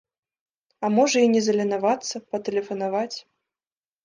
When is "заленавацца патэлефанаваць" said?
1.49-3.17